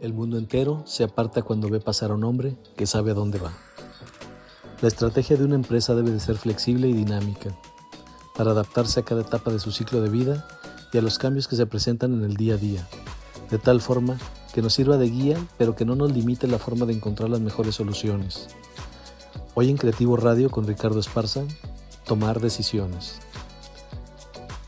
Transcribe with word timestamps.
El 0.00 0.12
mundo 0.12 0.36
entero 0.36 0.82
se 0.84 1.04
aparta 1.04 1.40
cuando 1.40 1.70
ve 1.70 1.80
pasar 1.80 2.10
a 2.10 2.14
un 2.14 2.24
hombre 2.24 2.54
que 2.76 2.86
sabe 2.86 3.12
a 3.12 3.14
dónde 3.14 3.38
va. 3.38 3.52
La 4.82 4.88
estrategia 4.88 5.36
de 5.36 5.44
una 5.44 5.54
empresa 5.54 5.94
debe 5.94 6.10
de 6.10 6.20
ser 6.20 6.36
flexible 6.36 6.86
y 6.86 6.92
dinámica 6.92 7.56
para 8.36 8.50
adaptarse 8.50 9.00
a 9.00 9.04
cada 9.04 9.22
etapa 9.22 9.50
de 9.50 9.58
su 9.58 9.72
ciclo 9.72 10.02
de 10.02 10.10
vida 10.10 10.46
y 10.92 10.98
a 10.98 11.02
los 11.02 11.18
cambios 11.18 11.48
que 11.48 11.56
se 11.56 11.66
presentan 11.66 12.12
en 12.12 12.24
el 12.24 12.36
día 12.36 12.54
a 12.54 12.58
día, 12.58 12.86
de 13.50 13.56
tal 13.56 13.80
forma 13.80 14.18
que 14.52 14.60
nos 14.60 14.74
sirva 14.74 14.98
de 14.98 15.08
guía 15.08 15.38
pero 15.56 15.74
que 15.74 15.86
no 15.86 15.96
nos 15.96 16.12
limite 16.12 16.46
la 16.46 16.58
forma 16.58 16.84
de 16.84 16.92
encontrar 16.92 17.30
las 17.30 17.40
mejores 17.40 17.74
soluciones. 17.76 18.48
Hoy 19.54 19.70
en 19.70 19.78
Creativo 19.78 20.18
Radio 20.18 20.50
con 20.50 20.66
Ricardo 20.66 21.00
Esparza, 21.00 21.44
tomar 22.04 22.40
decisiones. 22.40 23.18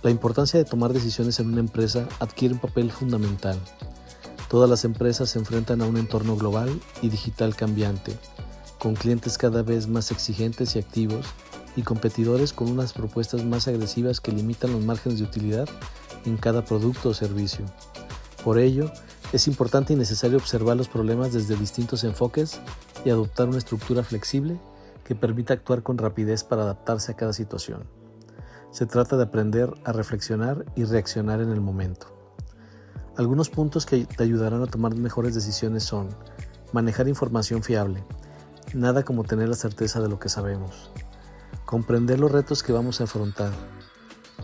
La 0.03 0.11
importancia 0.11 0.59
de 0.59 0.65
tomar 0.65 0.95
decisiones 0.95 1.39
en 1.39 1.49
una 1.49 1.61
empresa 1.61 2.09
adquiere 2.19 2.55
un 2.55 2.61
papel 2.61 2.91
fundamental 2.91 3.59
Todas 4.49 4.71
las 4.71 4.87
empresas 4.87 5.29
se 5.29 5.39
enfrentan 5.39 5.83
a 5.83 5.87
un 5.87 5.99
entorno 5.99 6.35
global 6.37 6.81
y 7.03 7.11
digital 7.11 7.55
cambiante, 7.55 8.17
con 8.79 8.95
clientes 8.95 9.37
cada 9.37 9.63
vez 9.63 9.89
más 9.89 10.11
exigentes 10.11 10.75
y 10.75 10.79
activos 10.79 11.27
y 11.77 11.83
competidores 11.83 12.55
con 12.55 12.71
unas 12.71 12.95
propuestas 12.95 13.45
más 13.45 13.69
agresivas 13.69 14.21
que 14.21 14.33
limitan 14.33 14.73
los 14.73 14.83
márgenes 14.83 15.19
de 15.19 15.27
utilidad 15.27 15.69
en 16.25 16.39
cada 16.39 16.65
producto 16.65 17.11
o 17.11 17.15
servicio. 17.15 17.67
Por 18.43 18.59
ello, 18.59 18.91
es 19.33 19.47
importante 19.49 19.93
y 19.93 19.97
necesario 19.97 20.39
observar 20.39 20.79
los 20.79 20.89
problemas 20.89 21.35
desde 21.35 21.55
distintos 21.55 22.03
enfoques 22.03 22.59
y 23.05 23.11
adoptar 23.11 23.49
una 23.49 23.59
estructura 23.59 24.03
flexible 24.03 24.59
que 25.05 25.15
permita 25.15 25.53
actuar 25.53 25.83
con 25.83 25.99
rapidez 25.99 26.43
para 26.43 26.63
adaptarse 26.63 27.13
a 27.13 27.17
cada 27.17 27.35
situación. 27.35 27.85
Se 28.71 28.87
trata 28.87 29.19
de 29.19 29.25
aprender 29.25 29.75
a 29.85 29.93
reflexionar 29.93 30.65
y 30.75 30.85
reaccionar 30.85 31.43
en 31.43 31.51
el 31.51 31.61
momento. 31.61 32.18
Algunos 33.19 33.51
puntos 33.51 33.85
que 33.85 34.05
te 34.05 34.23
ayudarán 34.23 34.63
a 34.63 34.69
tomar 34.69 34.95
mejores 34.95 35.35
decisiones 35.35 35.83
son 35.83 36.09
manejar 36.73 37.09
información 37.09 37.65
fiable, 37.65 38.05
nada 38.75 39.03
como 39.03 39.25
tener 39.25 39.49
la 39.49 39.57
certeza 39.57 40.01
de 40.01 40.09
lo 40.09 40.21
que 40.21 40.29
sabemos, 40.29 40.93
comprender 41.65 42.21
los 42.21 42.31
retos 42.31 42.63
que 42.63 42.73
vamos 42.73 43.01
a 43.01 43.05
afrontar, 43.05 43.51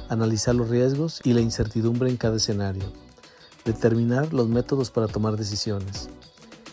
analizar 0.08 0.56
los 0.56 0.70
riesgos 0.70 1.20
y 1.22 1.34
la 1.34 1.40
incertidumbre 1.40 2.10
en 2.10 2.16
cada 2.16 2.38
escenario, 2.38 2.82
determinar 3.64 4.34
los 4.34 4.48
métodos 4.48 4.90
para 4.90 5.06
tomar 5.06 5.36
decisiones. 5.36 6.08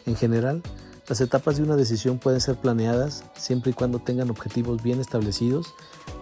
En 0.08 0.16
general, 0.16 0.64
las 1.08 1.22
etapas 1.22 1.58
de 1.58 1.64
una 1.64 1.76
decisión 1.76 2.18
pueden 2.18 2.42
ser 2.42 2.56
planeadas 2.56 3.26
siempre 3.36 3.70
y 3.70 3.74
cuando 3.76 4.00
tengan 4.00 4.32
objetivos 4.32 4.82
bien 4.82 5.00
establecidos, 5.00 5.76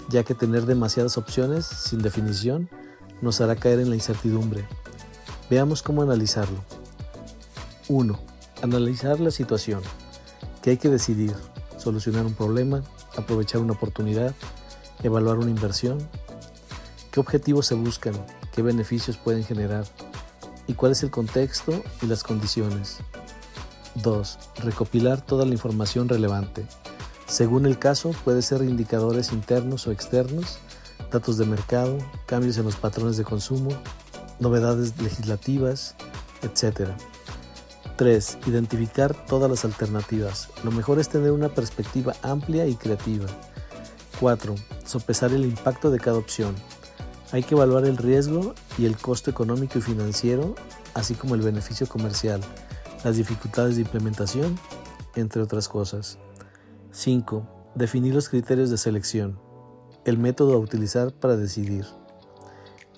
ya 0.10 0.26
que 0.26 0.36
tener 0.36 0.66
demasiadas 0.66 1.18
opciones 1.18 1.66
sin 1.66 2.02
definición 2.02 2.70
nos 3.22 3.40
hará 3.40 3.56
caer 3.56 3.80
en 3.80 3.90
la 3.90 3.96
incertidumbre 3.96 4.68
Veamos 5.50 5.82
cómo 5.82 6.04
analizarlo. 6.04 6.60
1. 7.88 8.20
Analizar 8.62 9.20
la 9.20 9.32
situación. 9.32 9.82
¿Qué 10.62 10.72
hay 10.72 10.78
que 10.78 10.90
decidir? 10.90 11.34
Solucionar 11.78 12.28
un 12.28 12.36
problema, 12.36 12.84
aprovechar 13.18 13.60
una 13.60 13.74
oportunidad, 13.74 14.36
evaluar 15.02 15.40
una 15.40 15.50
inversión. 15.50 15.98
¿Qué 17.12 17.20
objetivos 17.20 17.66
se 17.66 17.74
buscan? 17.74 18.14
¿Qué 18.54 18.62
beneficios 18.62 19.18
pueden 19.18 19.44
generar? 19.44 19.86
¿Y 20.68 20.76
cuál 20.76 20.92
es 20.92 21.02
el 21.02 21.10
contexto 21.10 21.82
y 22.04 22.06
las 22.06 22.22
condiciones? 22.22 22.98
2. 23.96 24.38
Recopilar 24.58 25.22
toda 25.22 25.46
la 25.46 25.54
información 25.54 26.08
relevante. 26.10 26.68
Según 27.26 27.66
el 27.66 27.80
caso, 27.80 28.12
puede 28.24 28.44
ser 28.44 28.62
indicadores 28.62 29.34
internos 29.34 29.88
o 29.88 29.92
externos, 29.92 30.60
datos 31.12 31.40
de 31.40 31.46
mercado, 31.46 31.98
cambios 32.28 32.58
en 32.60 32.66
los 32.66 32.76
patrones 32.76 33.18
de 33.18 33.24
consumo, 33.24 33.72
novedades 34.40 35.00
legislativas, 35.02 35.96
etc. 36.42 36.92
3. 37.98 38.38
Identificar 38.48 39.26
todas 39.26 39.50
las 39.50 39.66
alternativas. 39.66 40.50
Lo 40.64 40.72
mejor 40.72 41.00
es 41.00 41.10
tener 41.10 41.32
una 41.32 41.50
perspectiva 41.50 42.16
amplia 42.22 42.66
y 42.66 42.76
creativa. 42.76 43.28
4. 44.20 44.56
Sopesar 44.86 45.34
el 45.34 45.46
impacto 45.46 45.92
de 45.92 46.00
cada 46.00 46.18
opción. 46.18 46.56
Hay 47.32 47.44
que 47.44 47.56
evaluar 47.56 47.86
el 47.86 47.98
riesgo 47.98 48.56
y 48.78 48.86
el 48.86 48.98
costo 48.98 49.30
económico 49.30 49.80
y 49.80 49.82
financiero, 49.82 50.56
así 50.94 51.14
como 51.14 51.36
el 51.36 51.42
beneficio 51.42 51.88
comercial, 51.88 52.42
las 53.04 53.18
dificultades 53.18 53.76
de 53.76 53.84
implementación, 53.84 54.58
entre 55.16 55.42
otras 55.42 55.68
cosas. 55.68 56.18
5. 56.92 57.72
Definir 57.76 58.16
los 58.16 58.30
criterios 58.30 58.70
de 58.70 58.78
selección. 58.78 59.40
El 60.06 60.18
método 60.18 60.54
a 60.54 60.58
utilizar 60.58 61.14
para 61.14 61.38
decidir. 61.38 61.86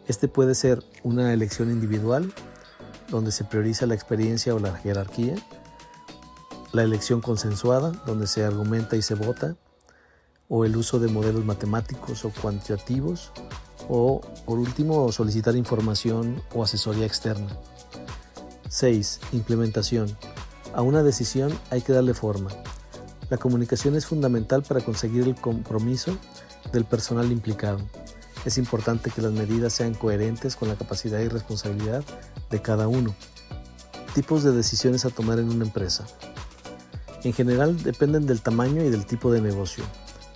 Este 0.07 0.28
puede 0.28 0.56
ser 0.56 0.84
una 1.03 1.31
elección 1.31 1.69
individual, 1.69 2.34
donde 3.09 3.31
se 3.31 3.44
prioriza 3.44 3.85
la 3.85 3.94
experiencia 3.94 4.56
o 4.56 4.59
la 4.59 4.75
jerarquía, 4.75 5.35
la 6.72 6.84
elección 6.84 7.22
consensuada, 7.22 7.91
donde 8.06 8.28
se 8.28 8.44
argumenta 8.44 8.95
y 8.95 9.01
se 9.01 9.16
vota, 9.16 9.56
o 10.50 10.66
el 10.66 10.75
uso 10.75 11.00
de 11.00 11.07
modelos 11.07 11.45
matemáticos 11.45 12.25
o 12.25 12.31
cuantitativos, 12.31 13.31
o 13.90 14.22
por 14.45 14.57
último 14.57 15.11
solicitar 15.11 15.56
información 15.56 16.41
o 16.53 16.63
asesoría 16.63 17.06
externa. 17.06 17.50
6. 18.69 19.19
Implementación. 19.34 20.16
A 20.73 20.81
una 20.81 21.03
decisión 21.03 21.51
hay 21.69 21.81
que 21.81 21.94
darle 21.94 22.13
forma. 22.13 22.50
La 23.29 23.38
comunicación 23.38 23.95
es 23.95 24.06
fundamental 24.06 24.63
para 24.63 24.81
conseguir 24.81 25.23
el 25.23 25.35
compromiso 25.35 26.17
del 26.72 26.85
personal 26.85 27.31
implicado 27.31 27.79
es 28.46 28.57
importante 28.57 29.12
que 29.12 29.22
las 29.22 29.31
medidas 29.31 29.74
sean 29.74 29.94
coherentes 29.94 30.56
con 30.56 30.68
la 30.68 30.75
capacidad 30.75 31.19
y 31.19 31.28
responsabilidad 31.28 32.03
de 32.50 32.62
cada 32.62 32.88
uno. 32.88 33.16
Tipos 34.13 34.44
de 34.44 34.52
decisiones 34.52 35.06
a 35.06 35.09
tomar 35.09 35.40
en 35.40 35.50
una 35.50 35.66
empresa. 35.66 36.06
En 37.24 37.34
general 37.34 37.81
dependen 37.84 38.25
del 38.25 38.41
tamaño 38.41 38.84
y 38.84 38.90
del 38.90 39.06
tipo 39.06 39.31
de 39.31 39.41
negocio. 39.41 39.84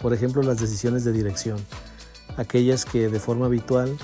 Por 0.01 0.13
ejemplo, 0.13 0.43
las 0.43 0.59
decisiones 0.59 1.03
de 1.03 1.11
dirección, 1.11 1.57
aquellas 2.37 2.85
que 2.85 3.09
de 3.09 3.19
forma 3.19 3.47
habitual 3.47 3.97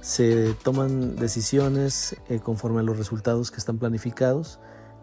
se 0.00 0.54
toman 0.62 1.16
decisiones 1.16 2.16
eh, 2.28 2.40
conforme 2.40 2.80
a 2.80 2.82
los 2.82 2.96
resultados 2.96 3.50
que 3.50 3.58
están 3.58 3.78
planificados 3.78 4.60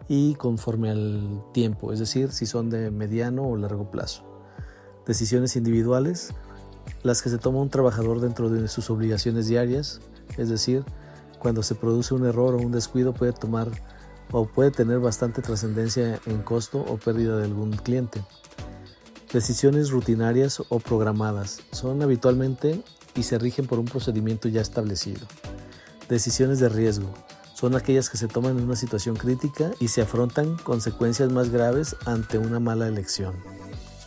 y 0.08 0.34
conforme 0.34 0.90
al 0.90 1.42
tiempo, 1.52 1.92
es 1.92 1.98
decir, 1.98 2.32
si 2.32 2.46
son 2.46 2.68
de 2.68 2.90
mediano 2.90 3.46
o 3.46 3.56
largo 3.56 3.90
plazo. 3.90 4.24
Decisiones 5.06 5.56
individuales 5.56 6.34
las 7.02 7.22
que 7.22 7.30
se 7.30 7.38
toma 7.38 7.60
un 7.60 7.70
trabajador 7.70 8.20
dentro 8.20 8.50
de 8.50 8.68
sus 8.68 8.90
obligaciones 8.90 9.46
diarias, 9.46 10.00
es 10.38 10.48
decir, 10.48 10.84
cuando 11.38 11.62
se 11.62 11.74
produce 11.74 12.14
un 12.14 12.26
error 12.26 12.54
o 12.54 12.58
un 12.58 12.72
descuido 12.72 13.12
puede 13.12 13.32
tomar 13.32 13.68
o 14.32 14.46
puede 14.46 14.70
tener 14.70 14.98
bastante 14.98 15.42
trascendencia 15.42 16.18
en 16.26 16.42
costo 16.42 16.80
o 16.80 16.96
pérdida 16.96 17.36
de 17.36 17.44
algún 17.44 17.72
cliente. 17.72 18.24
Decisiones 19.32 19.90
rutinarias 19.90 20.62
o 20.68 20.78
programadas 20.78 21.60
son 21.72 22.02
habitualmente 22.02 22.82
y 23.14 23.24
se 23.24 23.38
rigen 23.38 23.66
por 23.66 23.78
un 23.78 23.84
procedimiento 23.84 24.48
ya 24.48 24.60
establecido. 24.60 25.26
Decisiones 26.08 26.60
de 26.60 26.68
riesgo 26.68 27.12
son 27.54 27.74
aquellas 27.76 28.10
que 28.10 28.16
se 28.16 28.28
toman 28.28 28.58
en 28.58 28.64
una 28.64 28.76
situación 28.76 29.16
crítica 29.16 29.70
y 29.80 29.88
se 29.88 30.02
afrontan 30.02 30.56
consecuencias 30.58 31.32
más 31.32 31.50
graves 31.50 31.96
ante 32.04 32.38
una 32.38 32.60
mala 32.60 32.88
elección. 32.88 33.34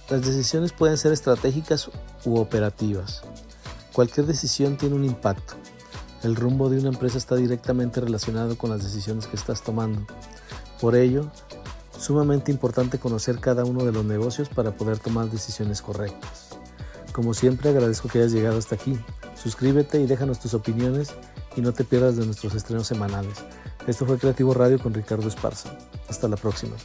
Las 0.10 0.26
decisiones 0.26 0.72
pueden 0.72 0.98
ser 0.98 1.12
estratégicas 1.12 1.90
u 2.24 2.38
operativas. 2.38 3.24
Cualquier 3.92 4.26
decisión 4.26 4.78
tiene 4.78 4.96
un 4.96 5.04
impacto. 5.04 5.56
El 6.24 6.38
rumbo 6.38 6.70
de 6.70 6.80
una 6.80 6.90
empresa 6.90 7.18
está 7.18 7.36
directamente 7.36 8.00
relacionado 8.00 8.58
con 8.58 8.70
las 8.70 8.82
decisiones 8.82 9.28
que 9.28 9.36
estás 9.36 9.64
tomando. 9.64 10.08
Por 10.80 10.96
ello, 10.96 11.30
sumamente 12.00 12.54
importante 12.54 13.00
conocer 13.00 13.40
cada 13.40 13.66
uno 13.66 13.84
de 13.84 13.92
los 13.92 14.06
negocios 14.06 14.48
para 14.48 14.78
poder 14.78 14.98
tomar 15.00 15.30
decisiones 15.30 15.82
correctas. 15.82 16.52
Como 17.12 17.34
siempre 17.34 17.70
agradezco 17.70 18.08
que 18.08 18.20
hayas 18.20 18.32
llegado 18.32 18.58
hasta 18.60 18.76
aquí. 18.76 18.98
Suscríbete 19.36 20.00
y 20.00 20.06
déjanos 20.06 20.40
tus 20.40 20.54
opiniones 20.54 21.10
y 21.58 21.62
no 21.62 21.74
te 21.74 21.84
pierdas 21.84 22.16
de 22.16 22.26
nuestros 22.26 22.56
estrenos 22.56 22.88
semanales. 22.88 23.40
Esto 23.88 24.06
fue 24.06 24.18
Creativo 24.18 24.54
Radio 24.54 24.80
con 24.80 24.94
Ricardo 24.94 25.28
Esparza. 25.28 25.78
Hasta 26.08 26.30
la 26.30 26.38
próxima. 26.38 26.78